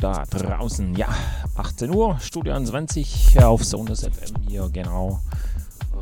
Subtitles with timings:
[0.00, 0.94] Da draußen.
[0.96, 1.08] Ja,
[1.56, 5.20] 18 Uhr, Studio 20 auf Sonus FM hier, genau.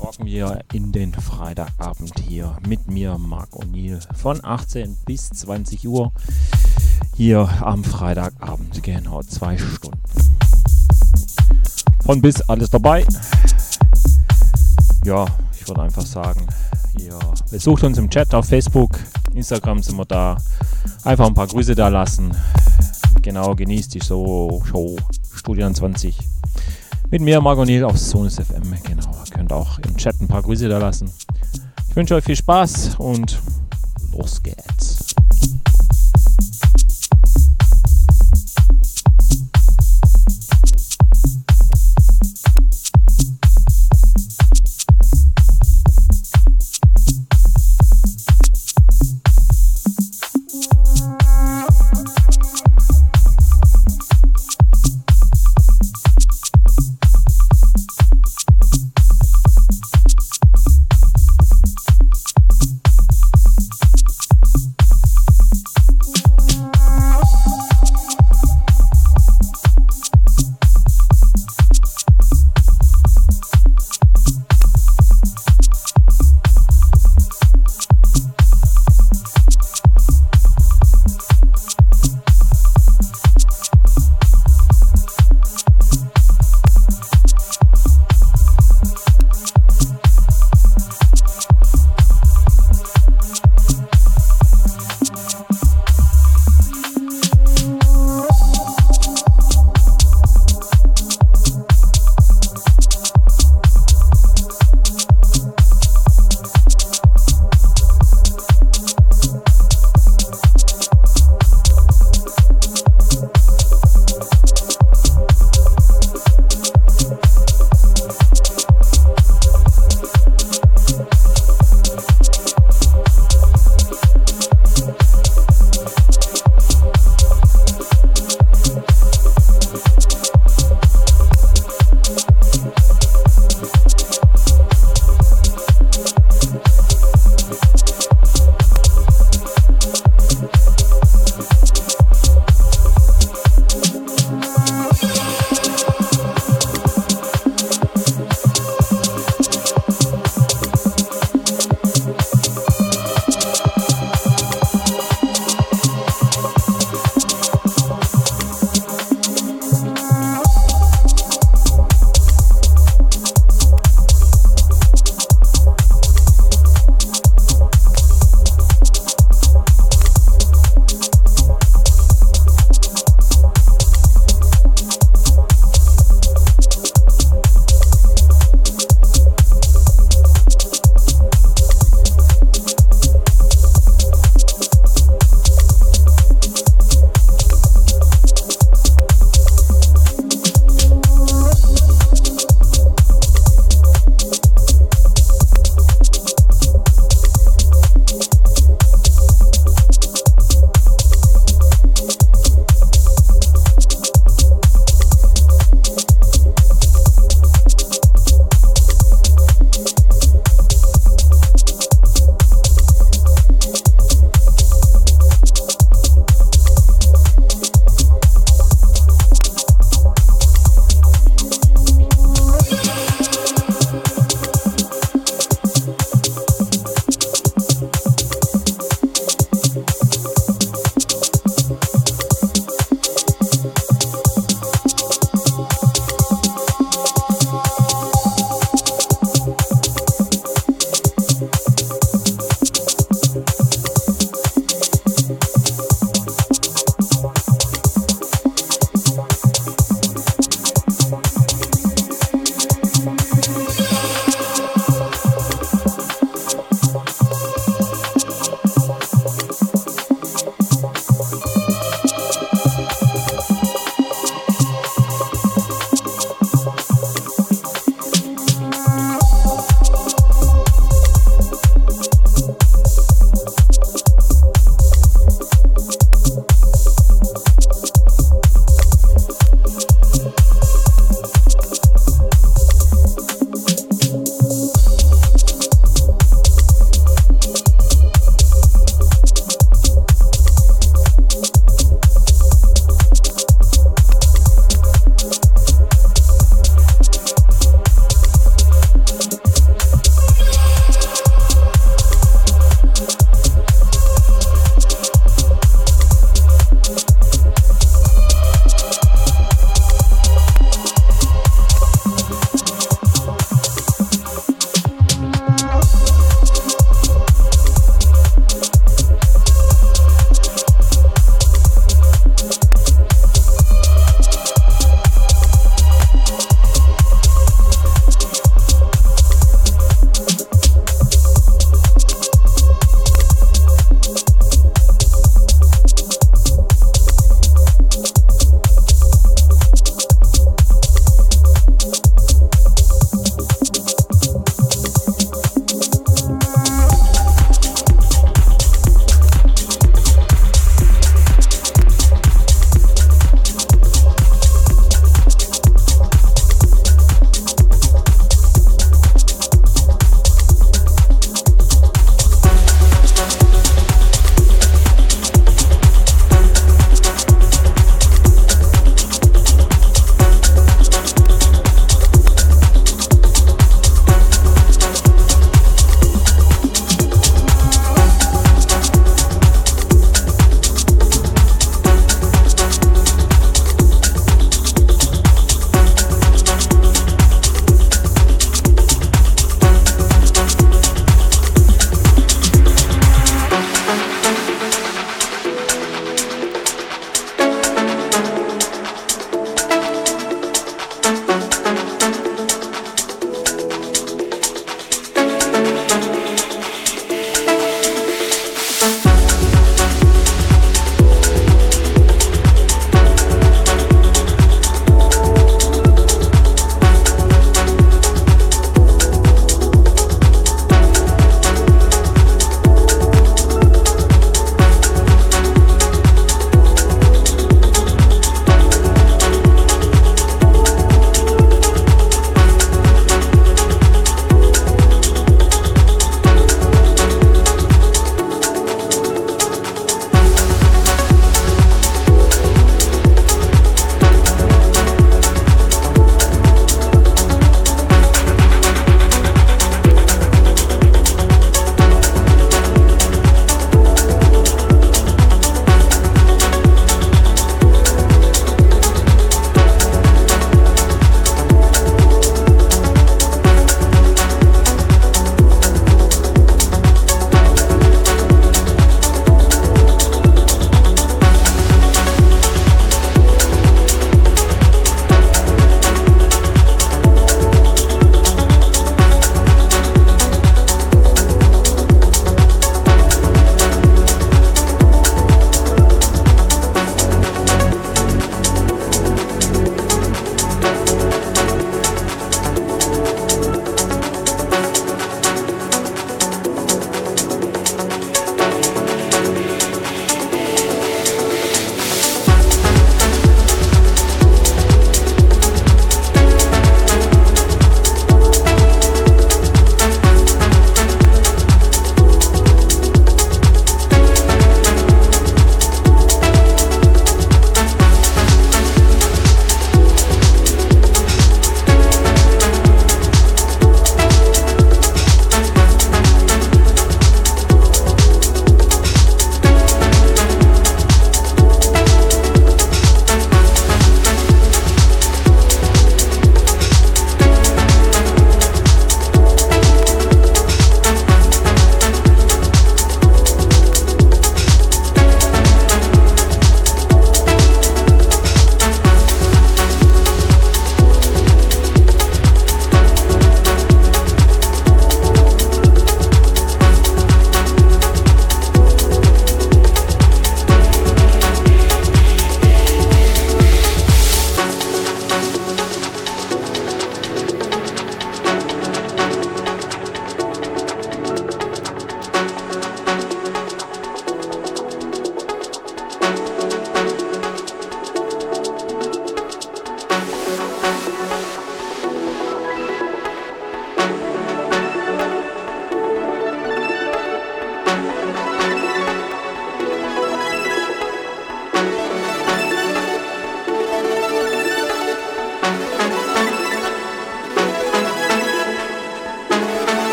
[0.00, 6.12] Rocken wir in den Freitagabend hier mit mir, Marc O'Neill, von 18 bis 20 Uhr
[7.14, 9.98] hier am Freitagabend, genau zwei Stunden.
[12.04, 13.06] Von bis alles dabei.
[15.04, 15.26] Ja,
[15.58, 16.46] ich würde einfach sagen,
[16.98, 17.18] ihr
[17.50, 18.98] besucht uns im Chat auf Facebook,
[19.34, 20.36] Instagram sind wir da.
[21.04, 22.34] Einfach ein paar Grüße da lassen.
[23.22, 24.96] Genau, genießt die so Show
[25.34, 26.18] Studio 20.
[27.10, 28.74] Mit mir, Margot Niel auf Sonus FM.
[28.82, 31.10] Genau, ihr könnt auch im Chat ein paar Grüße da lassen.
[31.88, 33.38] Ich wünsche euch viel Spaß und
[34.12, 35.14] los geht's.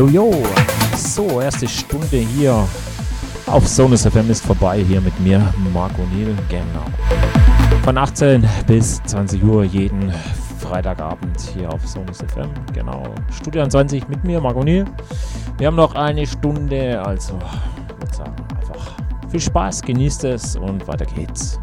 [0.00, 0.32] Jojo.
[0.96, 2.66] So, erste Stunde hier
[3.46, 4.82] auf Sonus FM ist vorbei.
[4.82, 6.34] Hier mit mir, Marc O'Neill.
[6.48, 6.86] Genau.
[7.82, 10.10] Von 18 bis 20 Uhr jeden
[10.58, 12.48] Freitagabend hier auf Sonus FM.
[12.72, 13.02] Genau.
[13.30, 14.86] Studio 20 mit mir, Marc O'Neill.
[15.58, 17.38] Wir haben noch eine Stunde, also
[17.86, 18.92] ich würde sagen, einfach
[19.28, 21.59] viel Spaß, genießt es und weiter geht's.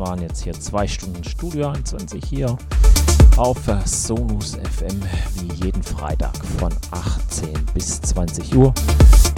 [0.00, 2.56] Waren jetzt hier zwei Stunden Studio 21 hier
[3.36, 4.98] auf Sonus FM
[5.34, 8.72] wie jeden Freitag von 18 bis 20 Uhr.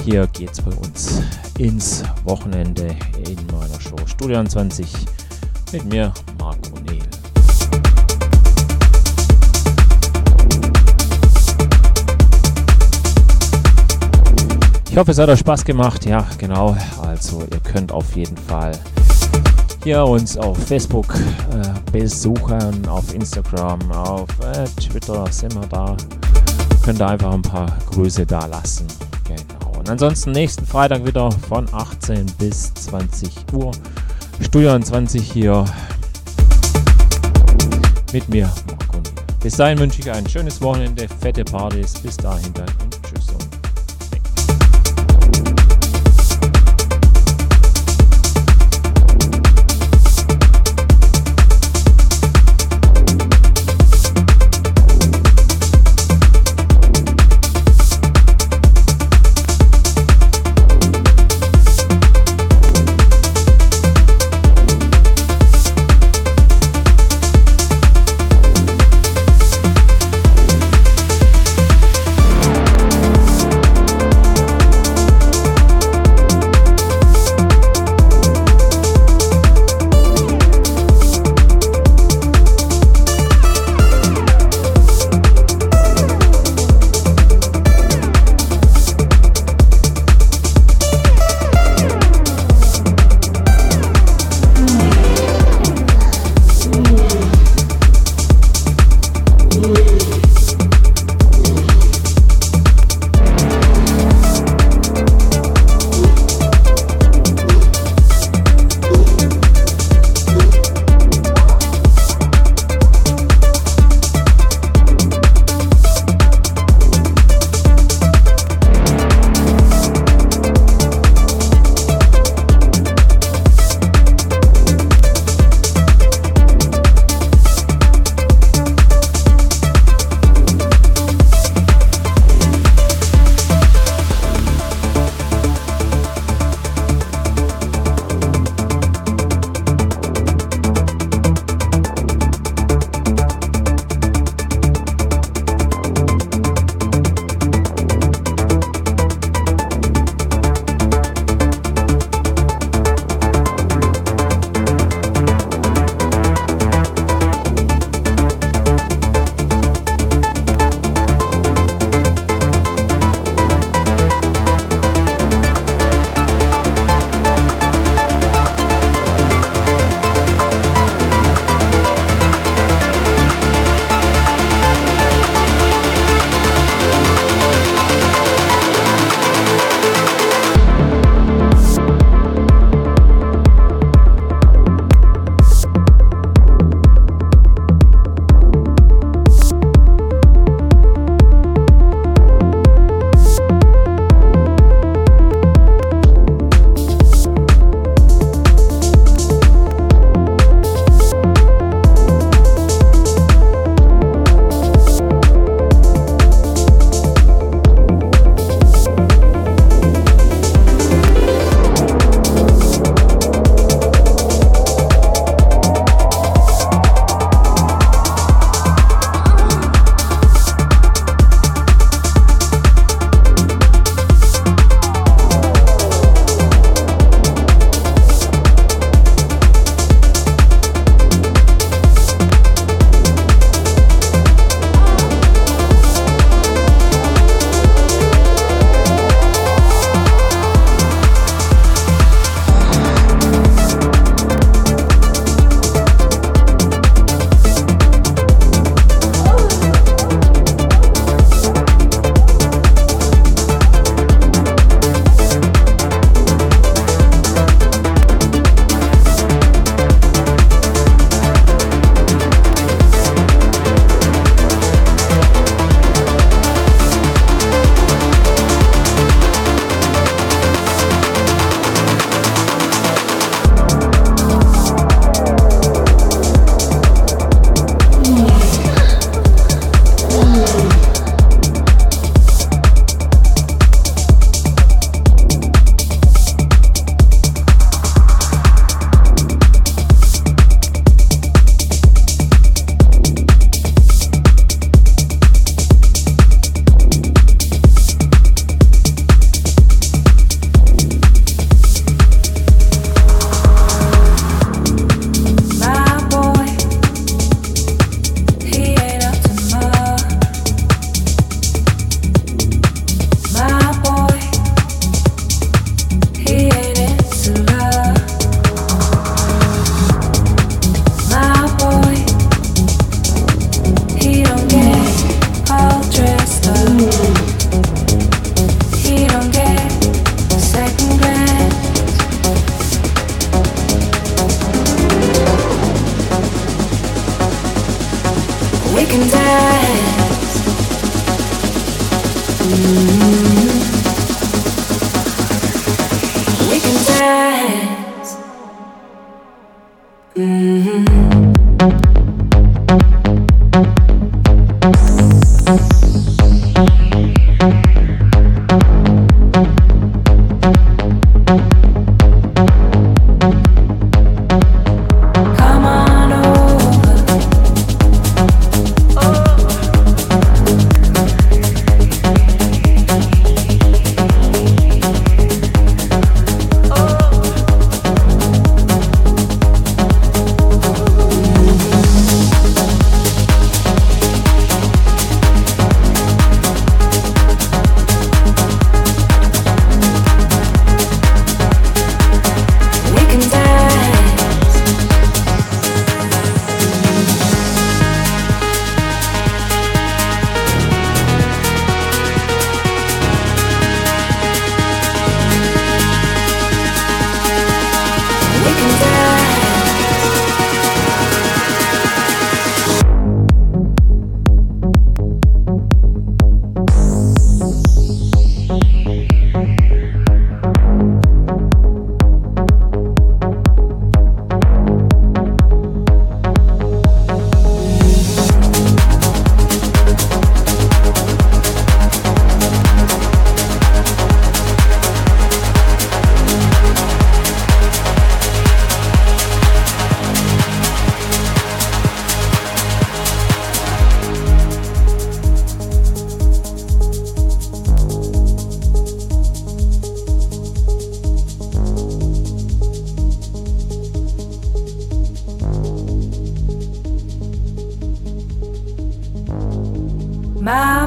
[0.05, 1.21] Hier geht es bei uns
[1.59, 2.95] ins Wochenende
[3.27, 4.87] in meiner Show Studio 20
[5.73, 7.03] mit mir, Marc O'Neill.
[14.89, 16.07] Ich hoffe, es hat euch Spaß gemacht.
[16.07, 16.77] Ja, genau.
[17.01, 18.79] Also, ihr könnt auf jeden Fall
[19.83, 25.97] hier uns auf Facebook äh, besuchen, auf Instagram, auf äh, Twitter sind wir da.
[26.85, 28.87] Könnt ihr einfach ein paar Grüße da lassen.
[29.25, 29.79] Genau.
[29.79, 33.73] Und ansonsten nächsten Freitag wieder von 18 bis 20 Uhr.
[34.41, 35.65] Studio 20 hier
[38.13, 38.51] mit mir.
[39.43, 41.95] Bis dahin wünsche ich ein schönes Wochenende, fette Partys.
[41.95, 42.67] Bis dahin dann.
[42.85, 43.02] Und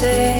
[0.00, 0.37] say.